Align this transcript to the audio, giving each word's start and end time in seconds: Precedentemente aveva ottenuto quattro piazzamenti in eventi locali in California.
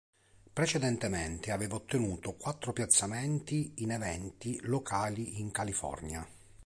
Precedentemente 0.51 1.51
aveva 1.51 1.75
ottenuto 1.75 2.33
quattro 2.33 2.73
piazzamenti 2.73 3.73
in 3.83 3.91
eventi 3.91 4.57
locali 4.63 5.39
in 5.39 5.51
California. 5.51 6.27